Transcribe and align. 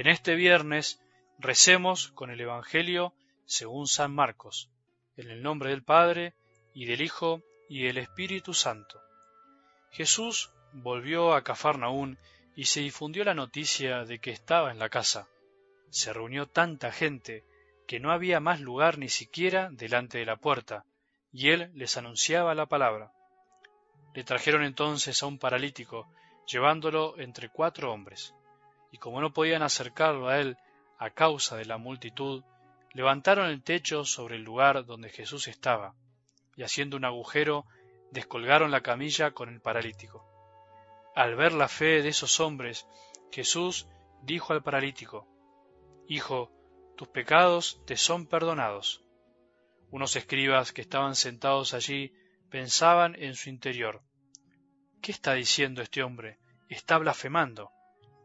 En 0.00 0.06
este 0.06 0.34
viernes 0.34 0.98
recemos 1.38 2.10
con 2.12 2.30
el 2.30 2.40
Evangelio 2.40 3.12
según 3.44 3.86
San 3.86 4.14
Marcos, 4.14 4.70
en 5.18 5.30
el 5.30 5.42
nombre 5.42 5.68
del 5.68 5.84
Padre, 5.84 6.32
y 6.72 6.86
del 6.86 7.02
Hijo, 7.02 7.42
y 7.68 7.82
del 7.82 7.98
Espíritu 7.98 8.54
Santo. 8.54 8.98
Jesús 9.90 10.54
volvió 10.72 11.34
a 11.34 11.44
Cafarnaún 11.44 12.18
y 12.56 12.64
se 12.64 12.80
difundió 12.80 13.24
la 13.24 13.34
noticia 13.34 14.06
de 14.06 14.20
que 14.20 14.30
estaba 14.30 14.70
en 14.70 14.78
la 14.78 14.88
casa. 14.88 15.28
Se 15.90 16.14
reunió 16.14 16.46
tanta 16.46 16.92
gente 16.92 17.44
que 17.86 18.00
no 18.00 18.10
había 18.10 18.40
más 18.40 18.58
lugar 18.58 18.96
ni 18.96 19.10
siquiera 19.10 19.68
delante 19.70 20.16
de 20.16 20.24
la 20.24 20.36
puerta, 20.36 20.86
y 21.30 21.50
él 21.50 21.70
les 21.74 21.98
anunciaba 21.98 22.54
la 22.54 22.64
palabra. 22.64 23.12
Le 24.14 24.24
trajeron 24.24 24.64
entonces 24.64 25.22
a 25.22 25.26
un 25.26 25.38
paralítico, 25.38 26.10
llevándolo 26.46 27.20
entre 27.20 27.50
cuatro 27.50 27.92
hombres 27.92 28.32
y 28.90 28.98
como 28.98 29.20
no 29.20 29.32
podían 29.32 29.62
acercarlo 29.62 30.28
a 30.28 30.38
él 30.40 30.56
a 30.98 31.10
causa 31.10 31.56
de 31.56 31.64
la 31.64 31.78
multitud, 31.78 32.44
levantaron 32.92 33.48
el 33.48 33.62
techo 33.62 34.04
sobre 34.04 34.36
el 34.36 34.42
lugar 34.42 34.84
donde 34.84 35.08
Jesús 35.08 35.48
estaba, 35.48 35.94
y 36.56 36.62
haciendo 36.62 36.96
un 36.96 37.04
agujero, 37.04 37.66
descolgaron 38.10 38.70
la 38.70 38.82
camilla 38.82 39.30
con 39.30 39.48
el 39.48 39.60
paralítico. 39.60 40.26
Al 41.14 41.36
ver 41.36 41.52
la 41.52 41.68
fe 41.68 42.02
de 42.02 42.08
esos 42.08 42.40
hombres, 42.40 42.86
Jesús 43.30 43.86
dijo 44.22 44.52
al 44.52 44.62
paralítico, 44.62 45.26
Hijo, 46.06 46.50
tus 46.96 47.08
pecados 47.08 47.80
te 47.86 47.96
son 47.96 48.26
perdonados. 48.26 49.04
Unos 49.90 50.16
escribas 50.16 50.72
que 50.72 50.82
estaban 50.82 51.14
sentados 51.14 51.72
allí 51.72 52.12
pensaban 52.50 53.14
en 53.14 53.34
su 53.36 53.48
interior, 53.48 54.02
¿qué 55.00 55.12
está 55.12 55.34
diciendo 55.34 55.82
este 55.82 56.02
hombre? 56.02 56.38
Está 56.68 56.98
blasfemando. 56.98 57.70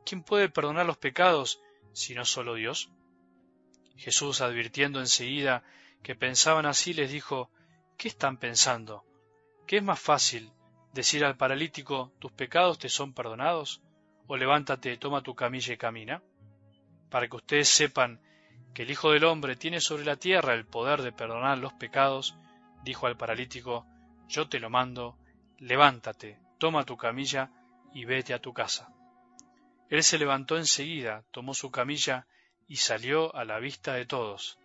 ¿Quién 0.06 0.24
puede 0.24 0.50
perdonar 0.50 0.86
los 0.86 0.98
pecados 0.98 1.60
si 1.94 2.14
no 2.14 2.24
solo 2.24 2.54
Dios? 2.54 2.92
Jesús, 3.98 4.42
advirtiendo 4.42 5.00
enseguida 5.00 5.64
que 6.04 6.16
pensaban 6.16 6.66
así, 6.66 6.94
les 6.94 7.12
dijo, 7.12 7.50
¿qué 7.98 8.08
están 8.08 8.38
pensando? 8.38 9.04
¿Qué 9.66 9.78
es 9.78 9.84
más 9.84 10.00
fácil 10.00 10.52
decir 10.94 11.26
al 11.26 11.38
paralítico, 11.38 12.14
tus 12.20 12.32
pecados 12.32 12.78
te 12.78 12.90
son 12.90 13.14
perdonados? 13.14 13.82
¿O 14.28 14.38
levántate, 14.38 14.98
toma 14.98 15.24
tu 15.24 15.34
camilla 15.36 15.74
y 15.74 15.78
camina? 15.78 16.22
Para 17.10 17.28
que 17.28 17.36
ustedes 17.36 17.70
sepan 17.70 18.22
que 18.74 18.84
el 18.84 18.92
Hijo 18.92 19.12
del 19.12 19.24
Hombre 19.24 19.56
tiene 19.56 19.80
sobre 19.80 20.06
la 20.06 20.18
tierra 20.18 20.54
el 20.54 20.66
poder 20.66 21.02
de 21.02 21.12
perdonar 21.12 21.58
los 21.58 21.74
pecados, 21.74 22.36
dijo 22.84 23.08
al 23.08 23.18
paralítico, 23.18 23.86
yo 24.28 24.48
te 24.50 24.60
lo 24.60 24.70
mando, 24.70 25.18
levántate, 25.60 26.40
toma 26.60 26.84
tu 26.84 26.98
camilla 26.98 27.52
y 27.94 28.06
vete 28.06 28.34
a 28.34 28.40
tu 28.40 28.54
casa. 28.54 28.95
Él 29.90 30.04
se 30.04 30.18
levantó 30.18 30.58
enseguida, 30.58 31.24
tomó 31.32 31.54
su 31.54 31.72
camilla 31.72 32.28
y 32.68 32.78
salió 32.78 33.36
a 33.36 33.46
la 33.46 33.60
vista 33.60 33.94
de 33.94 34.06
todos. 34.06 34.58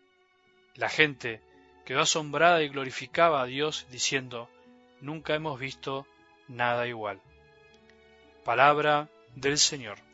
La 0.75 0.89
gente 0.89 1.43
quedó 1.85 2.01
asombrada 2.01 2.63
y 2.63 2.69
glorificaba 2.69 3.43
a 3.43 3.47
Dios 3.47 3.87
diciendo, 3.91 4.49
Nunca 5.01 5.35
hemos 5.35 5.59
visto 5.59 6.07
nada 6.49 6.87
igual. 6.87 7.21
Palabra 8.45 9.09
del 9.35 9.59
Señor. 9.59 10.10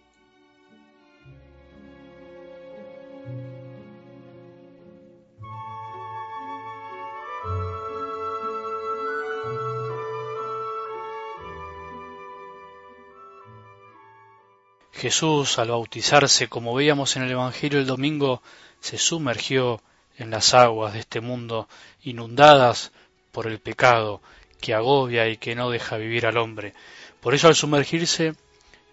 Jesús, 14.97 15.59
al 15.59 15.69
bautizarse, 15.69 16.49
como 16.49 16.75
veíamos 16.75 17.17
en 17.17 17.23
el 17.23 17.31
Evangelio 17.31 17.79
el 17.79 17.87
domingo, 17.87 18.43
se 18.81 18.97
sumergió 18.97 19.83
en 20.17 20.31
las 20.31 20.55
aguas 20.55 20.95
de 20.95 21.01
este 21.01 21.21
mundo, 21.21 21.69
inundadas 22.03 22.93
por 23.31 23.47
el 23.47 23.59
pecado 23.59 24.23
que 24.59 24.73
agobia 24.73 25.29
y 25.29 25.37
que 25.37 25.55
no 25.55 25.69
deja 25.69 25.99
vivir 25.99 26.27
al 26.27 26.39
hombre. 26.39 26.73
Por 27.21 27.35
eso 27.35 27.49
al 27.49 27.55
sumergirse 27.55 28.35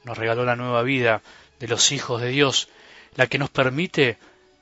nos 0.03 0.17
regaló 0.17 0.43
la 0.43 0.57
nueva 0.57 0.83
vida 0.83 1.21
de 1.59 1.69
los 1.69 1.93
hijos 1.93 2.21
de 2.21 2.29
Dios, 2.29 2.67
la 3.15 3.27
que 3.27 3.37
nos 3.37 3.49
permite 3.49 4.17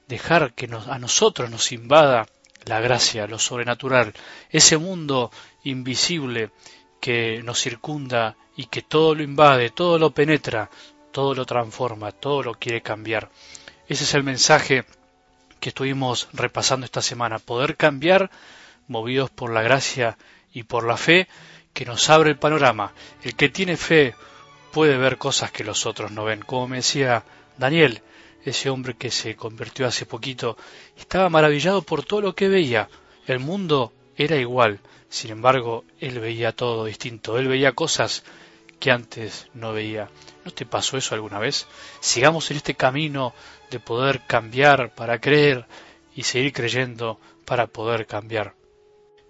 dejar 0.07 0.53
que 0.53 0.69
a 0.88 1.00
nosotros 1.00 1.50
nos 1.50 1.72
invada 1.72 2.28
la 2.66 2.80
gracia, 2.81 3.25
lo 3.25 3.40
sobrenatural, 3.40 4.13
ese 4.51 4.78
mundo 4.78 5.31
invisible 5.63 6.51
que 7.00 7.41
nos 7.44 7.59
circunda 7.59 8.35
y 8.56 8.66
que 8.66 8.84
todo 8.84 9.16
lo 9.16 9.24
invade, 9.24 9.72
todo 9.72 9.97
lo 9.97 10.12
penetra, 10.12 10.69
todo 11.12 11.36
lo 11.36 11.46
transforma, 11.46 12.12
todo 12.12 12.44
lo 12.44 12.54
quiere 12.56 12.82
cambiar. 12.82 13.30
Ese 13.88 14.04
es 14.04 14.14
el 14.14 14.24
mensaje 14.24 14.86
que 15.60 15.70
estuvimos 15.70 16.28
repasando 16.34 16.86
esta 16.86 17.02
semana, 17.02 17.40
poder 17.40 17.78
cambiar 17.78 18.32
movidos 18.88 19.30
por 19.30 19.52
la 19.52 19.62
gracia 19.62 20.18
y 20.54 20.64
por 20.64 20.86
la 20.86 20.98
fe 20.98 21.28
que 21.74 21.86
nos 21.86 22.10
abre 22.10 22.32
el 22.32 22.38
panorama. 22.38 22.94
El 23.24 23.36
que 23.36 23.50
tiene 23.50 23.78
fe 23.78 24.16
puede 24.72 24.98
ver 24.98 25.18
cosas 25.18 25.52
que 25.52 25.64
los 25.64 25.86
otros 25.86 26.12
no 26.12 26.26
ven. 26.26 26.42
Como 26.42 26.68
me 26.68 26.78
decía 26.78 27.24
Daniel, 27.58 28.02
ese 28.44 28.70
hombre 28.70 28.96
que 28.96 29.12
se 29.12 29.36
convirtió 29.36 29.88
hace 29.88 30.06
poquito, 30.06 30.58
estaba 30.98 31.30
maravillado 31.30 31.82
por 31.82 32.04
todo 32.04 32.22
lo 32.22 32.36
que 32.36 32.50
veía. 32.50 32.90
El 33.28 33.40
mundo 33.40 33.94
era 34.18 34.36
igual, 34.38 34.80
sin 35.10 35.32
embargo, 35.32 35.84
él 36.00 36.20
veía 36.20 36.54
todo 36.54 36.86
distinto, 36.86 37.38
él 37.38 37.48
veía 37.48 37.74
cosas 37.74 38.24
que 38.81 38.92
antes 38.92 39.47
no 39.53 39.72
veía. 39.74 40.09
¿No 40.44 40.52
te 40.52 40.66
pasó 40.66 40.97
eso 40.97 41.14
alguna 41.14 41.38
vez? 41.38 41.68
Sigamos 42.00 42.50
en 42.50 42.58
este 42.58 42.74
camino 42.74 43.34
de 43.69 43.80
poder 43.80 44.25
cambiar 44.25 44.96
para 44.96 45.22
creer 45.22 45.68
y 46.16 46.24
seguir 46.24 46.52
creyendo 46.52 47.19
para 47.46 47.68
poder 47.68 48.08
cambiar. 48.08 48.56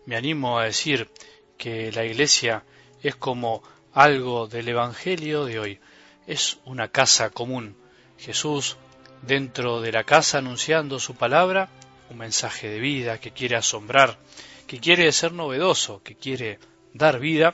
Me 0.06 0.16
animo 0.16 0.57
a 0.57 0.63
decir 0.63 1.09
que 1.57 1.91
la 1.91 2.06
iglesia 2.06 2.63
es 3.03 3.16
como 3.16 3.62
algo 3.94 4.47
del 4.47 4.69
Evangelio 4.69 5.44
de 5.44 5.59
hoy. 5.59 5.79
Es 6.28 6.59
una 6.63 6.88
casa 6.88 7.29
común. 7.29 7.75
Jesús 8.18 8.78
dentro 9.22 9.81
de 9.81 9.91
la 9.91 10.06
casa 10.06 10.38
anunciando 10.38 10.97
su 10.97 11.16
palabra, 11.16 11.68
un 12.09 12.18
mensaje 12.18 12.69
de 12.69 12.79
vida 12.79 13.19
que 13.19 13.31
quiere 13.31 13.57
asombrar, 13.57 14.18
que 14.66 14.79
quiere 14.79 15.12
ser 15.12 15.33
novedoso, 15.33 16.01
que 16.03 16.16
quiere 16.16 16.57
dar 16.94 17.19
vida, 17.19 17.53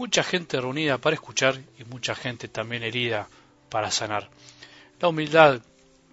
mucha 0.00 0.22
gente 0.22 0.58
reunida 0.58 0.96
para 0.96 1.12
escuchar 1.12 1.60
y 1.78 1.84
mucha 1.84 2.14
gente 2.14 2.48
también 2.48 2.82
herida 2.82 3.28
para 3.68 3.90
sanar. 3.90 4.30
La 4.98 5.08
humildad 5.08 5.60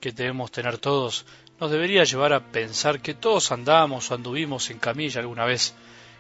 que 0.02 0.12
debemos 0.12 0.52
tener 0.52 0.78
todos 0.78 1.26
nos 1.58 1.72
debería 1.72 2.04
llevar 2.04 2.34
a 2.34 2.42
pensar 2.42 3.00
que 3.00 3.14
todos 3.14 3.54
andamos 3.54 4.12
o 4.12 4.16
anduvimos 4.16 4.70
en 4.72 4.80
camilla 4.80 5.22
alguna 5.22 5.46
vez, 5.46 5.74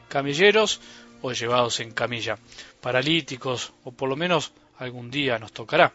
camilleros 0.07 0.79
o 1.21 1.33
llevados 1.33 1.81
en 1.81 1.91
camilla, 1.91 2.37
paralíticos 2.79 3.73
o 3.83 3.91
por 3.91 4.07
lo 4.07 4.15
menos 4.15 4.53
algún 4.77 5.11
día 5.11 5.37
nos 5.37 5.51
tocará. 5.51 5.91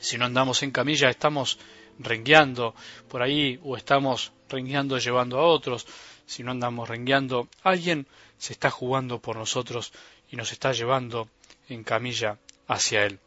Si 0.00 0.18
no 0.18 0.24
andamos 0.24 0.64
en 0.64 0.72
camilla 0.72 1.08
estamos 1.08 1.56
rengueando 2.00 2.74
por 3.08 3.22
ahí 3.22 3.60
o 3.62 3.76
estamos 3.76 4.32
rengueando 4.48 4.98
llevando 4.98 5.38
a 5.38 5.46
otros, 5.46 5.86
si 6.26 6.42
no 6.42 6.50
andamos 6.50 6.88
rengueando 6.88 7.48
alguien 7.62 8.06
se 8.38 8.52
está 8.52 8.70
jugando 8.70 9.20
por 9.20 9.36
nosotros 9.36 9.92
y 10.30 10.36
nos 10.36 10.52
está 10.52 10.72
llevando 10.72 11.28
en 11.68 11.84
camilla 11.84 12.38
hacia 12.66 13.04
Él. 13.04 13.18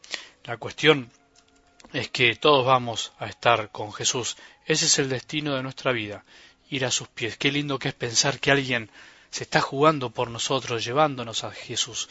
La 0.44 0.58
cuestión 0.58 1.12
es 1.94 2.10
que 2.10 2.36
todos 2.36 2.66
vamos 2.66 3.14
a 3.18 3.28
estar 3.28 3.72
con 3.72 3.92
Jesús. 3.94 4.38
Ese 4.66 4.86
es 4.86 5.00
el 5.00 5.10
destino 5.10 5.56
de 5.56 5.64
nuestra 5.64 5.92
vida, 5.92 6.24
ir 6.70 6.86
a 6.86 6.92
sus 6.92 7.08
pies. 7.08 7.38
Qué 7.38 7.52
lindo 7.52 7.80
que 7.80 7.90
es 7.90 7.94
pensar 7.94 8.40
que 8.40 8.52
alguien 8.52 8.92
se 9.31 9.44
está 9.44 9.62
jugando 9.62 10.10
por 10.10 10.30
nosotros, 10.30 10.84
llevándonos 10.84 11.44
a 11.44 11.52
Jesús. 11.52 12.10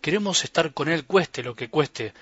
Queremos 0.00 0.44
estar 0.44 0.72
con 0.72 0.88
Él, 0.88 1.04
cueste 1.04 1.42
lo 1.42 1.54
que 1.54 1.68
cueste. 1.68 2.12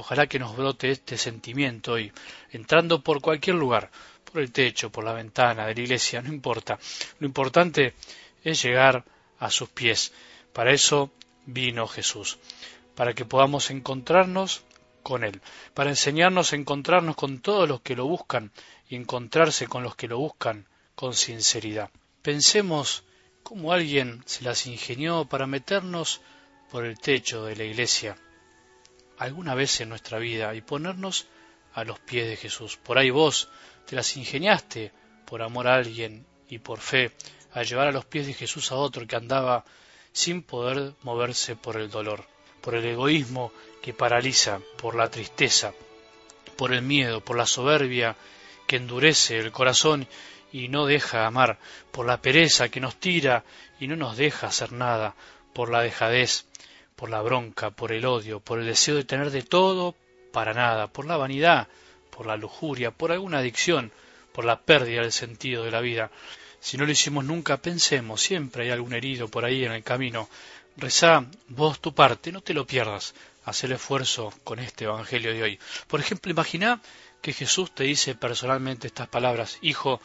Ojalá 0.00 0.28
que 0.28 0.38
nos 0.38 0.56
brote 0.56 0.92
este 0.92 1.18
sentimiento 1.18 1.94
hoy, 1.94 2.12
entrando 2.52 3.02
por 3.02 3.20
cualquier 3.20 3.56
lugar, 3.56 3.90
por 4.22 4.40
el 4.40 4.52
techo, 4.52 4.92
por 4.92 5.02
la 5.02 5.12
ventana 5.12 5.66
de 5.66 5.74
la 5.74 5.80
iglesia, 5.80 6.22
no 6.22 6.32
importa. 6.32 6.78
Lo 7.18 7.26
importante 7.26 7.94
es 8.44 8.62
llegar 8.62 9.04
a 9.40 9.50
sus 9.50 9.68
pies. 9.70 10.12
Para 10.52 10.70
eso 10.72 11.10
vino 11.46 11.88
Jesús, 11.88 12.38
para 12.94 13.12
que 13.12 13.24
podamos 13.24 13.72
encontrarnos 13.72 14.62
con 15.02 15.24
Él, 15.24 15.40
para 15.74 15.90
enseñarnos 15.90 16.52
a 16.52 16.56
encontrarnos 16.56 17.16
con 17.16 17.40
todos 17.40 17.68
los 17.68 17.80
que 17.80 17.96
lo 17.96 18.06
buscan 18.06 18.52
y 18.88 18.94
encontrarse 18.94 19.66
con 19.66 19.82
los 19.82 19.96
que 19.96 20.06
lo 20.06 20.18
buscan 20.18 20.68
con 20.94 21.12
sinceridad. 21.12 21.90
Pensemos 22.22 23.02
cómo 23.42 23.72
alguien 23.72 24.22
se 24.26 24.44
las 24.44 24.64
ingenió 24.68 25.24
para 25.24 25.48
meternos 25.48 26.20
por 26.70 26.84
el 26.84 27.00
techo 27.00 27.46
de 27.46 27.56
la 27.56 27.64
iglesia 27.64 28.16
alguna 29.18 29.54
vez 29.54 29.80
en 29.80 29.88
nuestra 29.88 30.18
vida 30.18 30.54
y 30.54 30.60
ponernos 30.60 31.26
a 31.74 31.84
los 31.84 31.98
pies 31.98 32.28
de 32.28 32.36
Jesús. 32.36 32.76
Por 32.76 32.98
ahí 32.98 33.10
vos 33.10 33.48
te 33.86 33.96
las 33.96 34.16
ingeniaste 34.16 34.92
por 35.26 35.42
amor 35.42 35.68
a 35.68 35.74
alguien 35.74 36.26
y 36.48 36.58
por 36.58 36.78
fe 36.78 37.12
a 37.52 37.62
llevar 37.62 37.88
a 37.88 37.92
los 37.92 38.04
pies 38.04 38.26
de 38.26 38.34
Jesús 38.34 38.72
a 38.72 38.76
otro 38.76 39.06
que 39.06 39.16
andaba 39.16 39.64
sin 40.12 40.42
poder 40.42 40.94
moverse 41.02 41.56
por 41.56 41.76
el 41.76 41.90
dolor, 41.90 42.24
por 42.60 42.74
el 42.74 42.84
egoísmo 42.84 43.52
que 43.82 43.94
paraliza, 43.94 44.60
por 44.76 44.94
la 44.94 45.10
tristeza, 45.10 45.72
por 46.56 46.72
el 46.72 46.82
miedo, 46.82 47.22
por 47.22 47.36
la 47.36 47.46
soberbia 47.46 48.16
que 48.66 48.76
endurece 48.76 49.38
el 49.38 49.52
corazón 49.52 50.06
y 50.52 50.68
no 50.68 50.86
deja 50.86 51.26
amar, 51.26 51.58
por 51.92 52.06
la 52.06 52.20
pereza 52.20 52.68
que 52.68 52.80
nos 52.80 52.96
tira 52.96 53.44
y 53.78 53.86
no 53.86 53.96
nos 53.96 54.16
deja 54.16 54.48
hacer 54.48 54.72
nada, 54.72 55.14
por 55.52 55.70
la 55.70 55.82
dejadez, 55.82 56.46
por 56.98 57.10
la 57.10 57.22
bronca, 57.22 57.70
por 57.70 57.92
el 57.92 58.04
odio, 58.04 58.40
por 58.40 58.58
el 58.58 58.66
deseo 58.66 58.96
de 58.96 59.04
tener 59.04 59.30
de 59.30 59.42
todo 59.42 59.94
para 60.32 60.52
nada, 60.52 60.88
por 60.88 61.06
la 61.06 61.16
vanidad, 61.16 61.68
por 62.10 62.26
la 62.26 62.36
lujuria, 62.36 62.90
por 62.90 63.12
alguna 63.12 63.38
adicción, 63.38 63.92
por 64.32 64.44
la 64.44 64.62
pérdida 64.62 65.02
del 65.02 65.12
sentido 65.12 65.62
de 65.62 65.70
la 65.70 65.80
vida. 65.80 66.10
Si 66.58 66.76
no 66.76 66.84
lo 66.84 66.90
hicimos 66.90 67.24
nunca, 67.24 67.58
pensemos, 67.58 68.20
siempre 68.20 68.64
hay 68.64 68.70
algún 68.70 68.94
herido 68.94 69.28
por 69.28 69.44
ahí 69.44 69.64
en 69.64 69.70
el 69.70 69.84
camino. 69.84 70.28
Rezá 70.76 71.24
vos 71.46 71.78
tu 71.80 71.94
parte, 71.94 72.32
no 72.32 72.40
te 72.40 72.52
lo 72.52 72.66
pierdas. 72.66 73.14
Haz 73.44 73.62
el 73.62 73.72
esfuerzo 73.72 74.32
con 74.42 74.58
este 74.58 74.86
Evangelio 74.86 75.32
de 75.32 75.42
hoy. 75.44 75.58
Por 75.86 76.00
ejemplo, 76.00 76.32
imagina 76.32 76.80
que 77.22 77.32
Jesús 77.32 77.72
te 77.72 77.84
dice 77.84 78.16
personalmente 78.16 78.88
estas 78.88 79.06
palabras, 79.06 79.58
Hijo, 79.62 80.00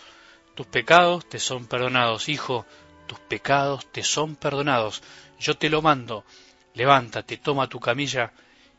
tus 0.53 0.67
pecados 0.67 1.27
te 1.27 1.39
son 1.39 1.65
perdonados, 1.65 2.29
Hijo, 2.29 2.67
tus 3.07 3.17
pecados 3.17 3.91
te 3.91 4.03
son 4.03 4.35
perdonados. 4.35 5.01
Yo 5.39 5.57
te 5.57 5.71
lo 5.71 5.81
mando, 5.81 6.23
levántate, 6.73 7.37
toma 7.37 7.67
tu 7.67 7.79
camilla 7.79 8.31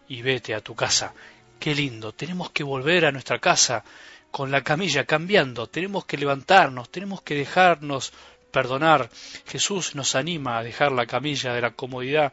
y 0.09 0.23
vete 0.23 0.55
a 0.55 0.61
tu 0.61 0.75
casa. 0.75 1.15
Qué 1.59 1.75
lindo, 1.75 2.13
tenemos 2.13 2.51
que 2.51 2.65
volver 2.65 3.07
a 3.07 3.13
nuestra 3.13 3.39
casa 3.39 3.85
con 4.31 4.51
la 4.51 4.63
camilla 4.63 5.05
cambiando, 5.05 5.69
tenemos 5.69 6.05
que 6.05 6.19
levantarnos, 6.19 6.91
tenemos 6.91 7.23
que 7.23 7.37
dejarnos 7.37 8.13
perdonar. 8.51 9.11
Jesús 9.47 9.95
nos 9.95 10.15
anima 10.15 10.59
a 10.59 10.63
dejar 10.63 10.93
la 10.93 11.07
camilla 11.07 11.55
de 11.55 11.61
la 11.61 11.73
comodidad, 11.73 12.33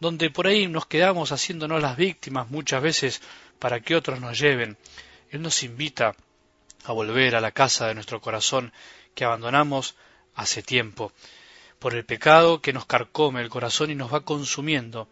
donde 0.00 0.30
por 0.30 0.46
ahí 0.46 0.66
nos 0.66 0.86
quedamos 0.86 1.32
haciéndonos 1.32 1.80
las 1.80 1.96
víctimas 1.96 2.50
muchas 2.50 2.82
veces 2.82 3.22
para 3.58 3.80
que 3.80 3.94
otros 3.94 4.20
nos 4.20 4.38
lleven. 4.38 4.76
Él 5.30 5.42
nos 5.42 5.62
invita 5.62 6.14
a 6.84 6.92
volver 6.92 7.36
a 7.36 7.40
la 7.40 7.52
casa 7.52 7.86
de 7.86 7.94
nuestro 7.94 8.20
corazón 8.20 8.72
que 9.14 9.24
abandonamos 9.24 9.94
hace 10.34 10.62
tiempo, 10.62 11.12
por 11.82 11.96
el 11.96 12.04
pecado 12.04 12.60
que 12.60 12.72
nos 12.72 12.86
carcome 12.86 13.42
el 13.42 13.48
corazón 13.48 13.90
y 13.90 13.96
nos 13.96 14.14
va 14.14 14.20
consumiendo, 14.20 15.08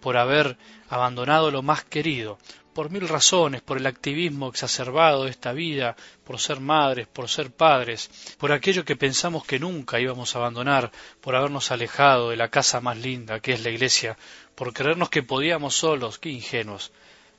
por 0.00 0.16
haber 0.16 0.56
abandonado 0.88 1.50
lo 1.50 1.62
más 1.62 1.82
querido, 1.82 2.38
por 2.72 2.90
mil 2.90 3.08
razones, 3.08 3.60
por 3.60 3.76
el 3.76 3.88
activismo 3.88 4.48
exacerbado 4.48 5.24
de 5.24 5.30
esta 5.30 5.52
vida, 5.52 5.96
por 6.22 6.38
ser 6.38 6.60
madres, 6.60 7.08
por 7.08 7.28
ser 7.28 7.50
padres, 7.50 8.08
por 8.38 8.52
aquello 8.52 8.84
que 8.84 8.94
pensamos 8.94 9.44
que 9.44 9.58
nunca 9.58 9.98
íbamos 9.98 10.36
a 10.36 10.38
abandonar, 10.38 10.92
por 11.20 11.34
habernos 11.34 11.72
alejado 11.72 12.30
de 12.30 12.36
la 12.36 12.50
casa 12.50 12.80
más 12.80 12.96
linda 12.98 13.40
que 13.40 13.54
es 13.54 13.64
la 13.64 13.70
iglesia, 13.70 14.16
por 14.54 14.72
creernos 14.72 15.10
que 15.10 15.24
podíamos 15.24 15.74
solos, 15.74 16.20
qué 16.20 16.28
ingenuos. 16.28 16.92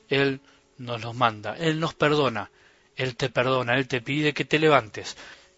Él 0.09 0.41
nos 0.77 1.01
los 1.01 1.15
manda, 1.15 1.55
Él 1.57 1.79
nos 1.79 1.93
perdona, 1.93 2.51
Él 2.97 3.15
te 3.15 3.29
perdona, 3.29 3.75
Él 3.75 3.87
te 3.87 4.01
pide 4.01 4.33
que 4.33 4.43
te 4.43 4.59
levantes, 4.59 5.15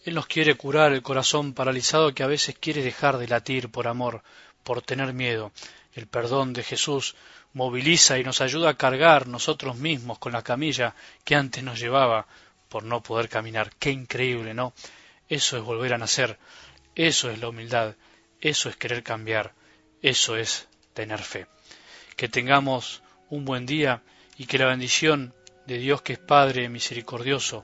Él 0.10 0.16
nos 0.16 0.26
quiere 0.26 0.56
curar 0.56 0.92
el 0.92 1.04
corazón 1.04 1.54
paralizado 1.54 2.16
que 2.16 2.24
a 2.24 2.28
veces 2.28 2.58
quiere 2.60 2.82
dejar 2.82 3.20
de 3.20 3.28
latir 3.28 3.70
por 3.70 3.88
amor, 3.88 4.24
por 4.64 4.82
tener 4.82 5.14
miedo. 5.14 5.52
El 5.94 6.08
perdón 6.08 6.52
de 6.52 6.64
Jesús 6.64 7.16
moviliza 7.54 8.18
y 8.18 8.24
nos 8.24 8.42
ayuda 8.42 8.72
a 8.72 8.74
cargar 8.74 9.28
nosotros 9.28 9.76
mismos 9.76 10.18
con 10.18 10.32
la 10.32 10.42
camilla 10.42 10.96
que 11.24 11.36
antes 11.36 11.64
nos 11.64 11.80
llevaba 11.80 12.26
por 12.70 12.86
no 12.86 13.04
poder 13.04 13.30
caminar. 13.30 13.70
Qué 13.78 13.92
increíble, 13.92 14.56
¿no? 14.56 14.74
Eso 15.28 15.58
es 15.58 15.64
volver 15.64 15.94
a 15.94 16.00
nacer, 16.00 16.40
eso 16.96 17.30
es 17.30 17.38
la 17.38 17.50
humildad, 17.50 17.94
eso 18.42 18.68
es 18.68 18.78
querer 18.78 19.04
cambiar, 19.04 19.54
eso 20.02 20.38
es 20.38 20.68
tener 20.96 21.20
fe. 21.20 21.46
Que 22.16 22.28
tengamos 22.28 23.04
un 23.30 23.46
buen 23.46 23.68
día 23.68 24.02
y 24.40 24.48
que 24.48 24.58
la 24.58 24.66
bendición 24.66 25.36
de 25.68 25.78
Dios 25.78 26.02
que 26.02 26.14
es 26.14 26.20
Padre 26.20 26.68
misericordioso, 26.68 27.64